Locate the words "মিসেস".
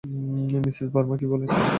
0.63-0.87